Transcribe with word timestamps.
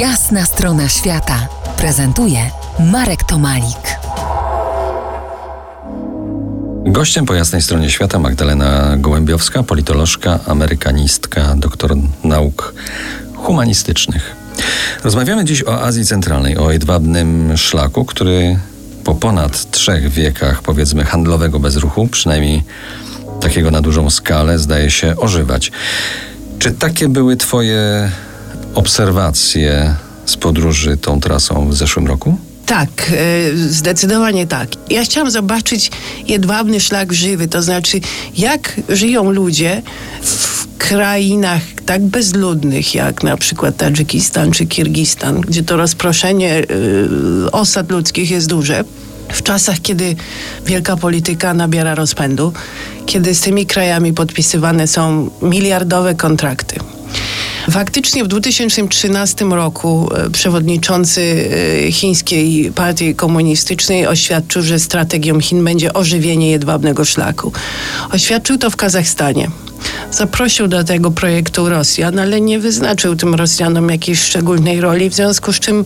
Jasna 0.00 0.44
strona 0.44 0.88
świata 0.88 1.48
prezentuje 1.76 2.38
Marek 2.92 3.24
Tomalik. 3.24 3.98
Gościem 6.86 7.26
po 7.26 7.34
jasnej 7.34 7.62
stronie 7.62 7.90
świata 7.90 8.18
Magdalena 8.18 8.96
Gołębiowska, 8.96 9.62
politolożka, 9.62 10.38
amerykanistka, 10.46 11.54
doktor 11.56 11.96
nauk 12.24 12.74
humanistycznych. 13.34 14.36
Rozmawiamy 15.04 15.44
dziś 15.44 15.64
o 15.64 15.82
Azji 15.82 16.06
Centralnej, 16.06 16.56
o 16.56 16.72
jedwabnym 16.72 17.56
szlaku, 17.56 18.04
który 18.04 18.58
po 19.04 19.14
ponad 19.14 19.70
trzech 19.70 20.08
wiekach, 20.08 20.62
powiedzmy, 20.62 21.04
handlowego 21.04 21.60
bezruchu, 21.60 22.08
przynajmniej 22.08 22.64
takiego 23.40 23.70
na 23.70 23.80
dużą 23.80 24.10
skalę, 24.10 24.58
zdaje 24.58 24.90
się 24.90 25.16
ożywać. 25.16 25.72
Czy 26.58 26.72
takie 26.72 27.08
były 27.08 27.36
Twoje 27.36 28.10
obserwacje 28.76 29.94
z 30.26 30.36
podróży 30.36 30.96
tą 30.96 31.20
trasą 31.20 31.68
w 31.68 31.76
zeszłym 31.76 32.06
roku? 32.06 32.38
Tak, 32.66 33.12
e, 33.12 33.56
zdecydowanie 33.56 34.46
tak. 34.46 34.68
Ja 34.90 35.04
chciałam 35.04 35.30
zobaczyć 35.30 35.90
jedwabny 36.26 36.80
szlak 36.80 37.12
żywy, 37.12 37.48
to 37.48 37.62
znaczy 37.62 38.00
jak 38.36 38.80
żyją 38.88 39.30
ludzie 39.30 39.82
w 40.22 40.66
krainach 40.78 41.62
tak 41.86 42.02
bezludnych 42.02 42.94
jak 42.94 43.22
na 43.22 43.36
przykład 43.36 43.76
Tadżykistan 43.76 44.50
czy 44.50 44.66
Kirgistan, 44.66 45.40
gdzie 45.40 45.62
to 45.62 45.76
rozproszenie 45.76 46.54
e, 46.54 46.64
osad 47.52 47.90
ludzkich 47.90 48.30
jest 48.30 48.48
duże. 48.48 48.84
W 49.28 49.42
czasach, 49.42 49.80
kiedy 49.82 50.16
wielka 50.66 50.96
polityka 50.96 51.54
nabiera 51.54 51.94
rozpędu, 51.94 52.52
kiedy 53.06 53.34
z 53.34 53.40
tymi 53.40 53.66
krajami 53.66 54.12
podpisywane 54.12 54.86
są 54.86 55.30
miliardowe 55.42 56.14
kontrakty. 56.14 56.80
Faktycznie 57.70 58.24
w 58.24 58.28
2013 58.28 59.44
roku 59.44 60.08
e, 60.14 60.30
przewodniczący 60.30 61.50
e, 61.86 61.92
chińskiej 61.92 62.72
partii 62.74 63.14
komunistycznej 63.14 64.06
oświadczył, 64.06 64.62
że 64.62 64.78
strategią 64.78 65.40
Chin 65.40 65.64
będzie 65.64 65.92
ożywienie 65.92 66.50
jedwabnego 66.50 67.04
szlaku. 67.04 67.52
Oświadczył 68.12 68.58
to 68.58 68.70
w 68.70 68.76
Kazachstanie. 68.76 69.50
Zaprosił 70.10 70.68
do 70.68 70.84
tego 70.84 71.10
projektu 71.10 71.68
Rosjan, 71.68 72.18
ale 72.18 72.40
nie 72.40 72.58
wyznaczył 72.58 73.16
tym 73.16 73.34
Rosjanom 73.34 73.88
jakiejś 73.88 74.20
szczególnej 74.20 74.80
roli, 74.80 75.10
w 75.10 75.14
związku 75.14 75.52
z 75.52 75.60
czym 75.60 75.84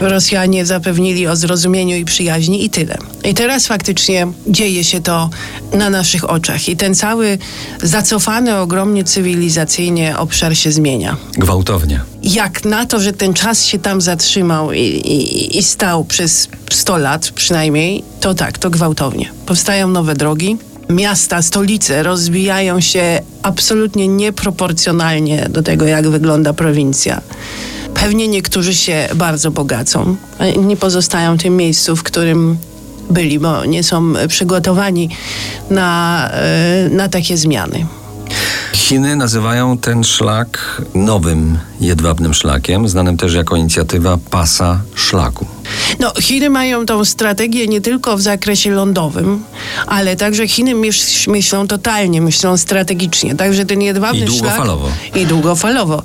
Rosjanie 0.00 0.66
zapewnili 0.66 1.26
o 1.26 1.36
zrozumieniu 1.36 1.96
i 1.96 2.04
przyjaźni 2.04 2.64
i 2.64 2.70
tyle. 2.70 2.98
I 3.24 3.34
teraz 3.34 3.66
faktycznie 3.66 4.26
dzieje 4.46 4.84
się 4.84 5.00
to 5.00 5.30
na 5.72 5.90
naszych 5.90 6.30
oczach 6.30 6.68
i 6.68 6.76
ten 6.76 6.94
cały 6.94 7.38
zacofany 7.82 8.56
ogromnie 8.56 9.04
cywilizacyjnie 9.04 10.18
obszar 10.18 10.56
się 10.56 10.72
zmienia. 10.72 11.16
Gwałtownie. 11.32 12.00
Jak 12.22 12.64
na 12.64 12.86
to, 12.86 13.00
że 13.00 13.12
ten 13.12 13.34
czas 13.34 13.64
się 13.64 13.78
tam 13.78 14.00
zatrzymał 14.00 14.72
i, 14.72 14.80
i, 14.80 15.58
i 15.58 15.62
stał 15.62 16.04
przez 16.04 16.48
100 16.70 16.98
lat 16.98 17.30
przynajmniej, 17.30 18.04
to 18.20 18.34
tak, 18.34 18.58
to 18.58 18.70
gwałtownie. 18.70 19.30
Powstają 19.46 19.88
nowe 19.88 20.14
drogi, 20.14 20.56
miasta, 20.90 21.42
stolice 21.42 22.02
rozwijają 22.02 22.80
się 22.80 23.20
absolutnie 23.42 24.08
nieproporcjonalnie 24.08 25.46
do 25.50 25.62
tego, 25.62 25.86
jak 25.86 26.08
wygląda 26.08 26.52
prowincja. 26.52 27.20
Pewnie 28.00 28.28
niektórzy 28.28 28.74
się 28.74 29.08
bardzo 29.14 29.50
bogacą, 29.50 30.16
nie 30.58 30.76
pozostają 30.76 31.36
w 31.36 31.42
tym 31.42 31.56
miejscu, 31.56 31.96
w 31.96 32.02
którym 32.02 32.58
byli, 33.10 33.38
bo 33.38 33.64
nie 33.64 33.82
są 33.82 34.12
przygotowani 34.28 35.10
na, 35.70 36.30
e, 36.32 36.88
na 36.90 37.08
takie 37.08 37.36
zmiany. 37.36 37.86
Chiny 38.72 39.16
nazywają 39.16 39.78
ten 39.78 40.04
szlak 40.04 40.82
nowym 40.94 41.58
jedwabnym 41.80 42.34
szlakiem, 42.34 42.88
znanym 42.88 43.16
też 43.16 43.34
jako 43.34 43.56
inicjatywa 43.56 44.18
pasa 44.30 44.80
szlaku. 44.94 45.46
No, 46.00 46.12
Chiny 46.20 46.50
mają 46.50 46.86
tą 46.86 47.04
strategię 47.04 47.66
nie 47.66 47.80
tylko 47.80 48.16
w 48.16 48.20
zakresie 48.20 48.70
lądowym, 48.70 49.44
ale 49.86 50.16
także 50.16 50.48
Chiny 50.48 50.74
myśl, 50.74 51.30
myślą 51.30 51.66
totalnie, 51.66 52.20
myślą 52.20 52.56
strategicznie. 52.56 53.34
Także 53.34 53.64
ten 53.64 53.82
jedwabny 53.82 54.20
I 54.20 54.24
długofalowo. 54.24 54.88
Szlak, 54.88 55.16
I 55.22 55.26
długofalowo. 55.26 56.02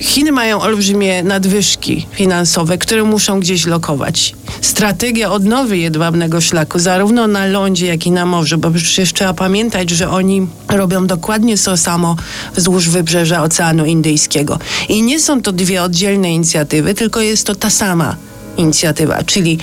Chiny 0.00 0.32
mają 0.32 0.60
olbrzymie 0.60 1.22
nadwyżki 1.22 2.06
finansowe, 2.12 2.78
które 2.78 3.04
muszą 3.04 3.40
gdzieś 3.40 3.66
lokować. 3.66 4.34
Strategia 4.60 5.32
odnowy 5.32 5.78
jedwabnego 5.78 6.40
szlaku, 6.40 6.78
zarówno 6.78 7.26
na 7.26 7.46
lądzie, 7.46 7.86
jak 7.86 8.06
i 8.06 8.10
na 8.10 8.26
morzu, 8.26 8.58
bo 8.58 8.70
przecież 8.70 9.12
trzeba 9.12 9.34
pamiętać, 9.34 9.90
że 9.90 10.10
oni 10.10 10.46
robią 10.68 11.06
dokładnie 11.06 11.58
to 11.58 11.76
samo 11.76 12.16
wzdłuż 12.56 12.88
wybrzeża 12.88 13.42
Oceanu 13.42 13.84
Indyjskiego. 13.84 14.58
I 14.88 15.02
nie 15.02 15.20
są 15.20 15.42
to 15.42 15.52
dwie 15.52 15.82
oddzielne 15.82 16.32
inicjatywy, 16.34 16.94
tylko 16.94 17.20
jest 17.20 17.46
to 17.46 17.54
ta 17.54 17.70
sama 17.70 18.16
inicjatywa, 18.56 19.22
czyli 19.22 19.58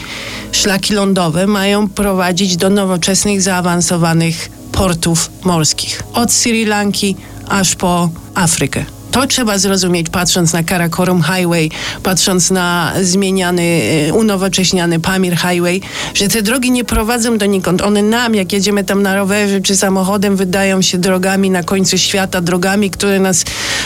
szlaki 0.51 0.93
lądowe 0.93 1.47
mają 1.47 1.89
prowadzić 1.89 2.57
do 2.57 2.69
nowoczesnych, 2.69 3.41
zaawansowanych 3.41 4.49
portów 4.71 5.29
morskich. 5.43 6.03
Od 6.13 6.31
Sri 6.31 6.65
Lanki 6.65 7.15
aż 7.47 7.75
po 7.75 8.09
Afrykę. 8.35 8.85
To 9.11 9.27
trzeba 9.27 9.57
zrozumieć, 9.57 10.09
patrząc 10.09 10.53
na 10.53 10.63
Karakorum 10.63 11.23
Highway, 11.23 11.71
patrząc 12.03 12.51
na 12.51 12.93
zmieniany, 13.01 13.81
e, 14.09 14.13
unowocześniany 14.13 14.99
Pamir 14.99 15.37
Highway, 15.37 15.81
że 16.13 16.27
te 16.27 16.41
drogi 16.41 16.71
nie 16.71 16.83
prowadzą 16.83 17.37
donikąd. 17.37 17.81
One 17.81 18.03
nam, 18.03 18.35
jak 18.35 18.53
jedziemy 18.53 18.83
tam 18.83 19.01
na 19.01 19.15
rowerze 19.15 19.61
czy 19.61 19.75
samochodem, 19.75 20.35
wydają 20.35 20.81
się 20.81 20.97
drogami 20.97 21.49
na 21.49 21.63
końcu 21.63 21.97
świata, 21.97 22.41
drogami, 22.41 22.89
które 22.89 23.19
nas 23.19 23.45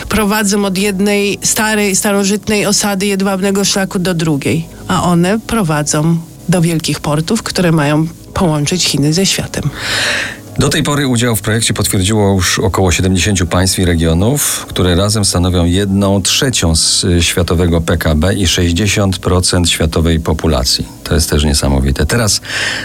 prowadzą 0.10 0.66
od 0.66 0.78
jednej 0.78 1.40
starej, 1.42 1.96
starożytnej 1.96 2.66
osady 2.66 3.06
jedwabnego 3.06 3.66
szlaku 3.66 4.00
do 4.00 4.14
drugiej. 4.14 4.75
A 4.88 5.03
one 5.03 5.40
prowadzą 5.40 6.18
do 6.50 6.62
wielkich 6.62 7.00
portów, 7.00 7.44
które 7.44 7.72
mają 7.72 8.07
połączyć 8.34 8.85
Chiny 8.85 9.13
ze 9.13 9.25
światem. 9.25 9.69
Do 10.59 10.69
tej 10.69 10.84
pory 10.84 11.07
udział 11.07 11.35
w 11.35 11.41
projekcie 11.41 11.73
potwierdziło 11.73 12.34
już 12.34 12.59
około 12.59 12.91
70 12.91 13.50
państw 13.50 13.79
i 13.79 13.85
regionów, 13.85 14.66
które 14.69 14.96
razem 14.96 15.25
stanowią 15.25 15.66
jedną 15.66 16.22
trzecią 16.22 16.75
z 16.75 17.03
y, 17.03 17.23
światowego 17.23 17.81
PKB 17.81 18.34
i 18.34 18.46
60% 18.46 19.66
światowej 19.66 20.19
populacji. 20.19 20.88
To 21.03 21.16
jest 21.16 21.29
też 21.29 21.44
niesamowite. 21.44 22.06
Teraz 22.06 22.41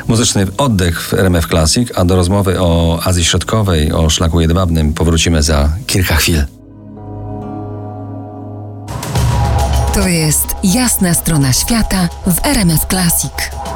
muzyczny 0.09 0.47
oddech 0.57 1.03
w 1.03 1.15
RMF 1.15 1.47
Classic, 1.47 1.89
a 1.95 2.05
do 2.05 2.17
rozmowy 2.17 2.61
o 2.61 3.01
Azji 3.05 3.25
Środkowej, 3.25 3.93
o 3.93 4.11
szlaku 4.11 4.41
jedwabnym 4.41 4.95
powrócimy 4.95 5.43
za 5.43 5.73
kilka 5.87 6.17
chwil. 6.17 6.45
To 9.95 10.09
jest 10.09 10.50
jasna 10.65 11.15
strona 11.15 11.53
świata 11.53 12.09
w 12.27 12.47
RMF 12.47 12.87
Classic. 12.87 13.70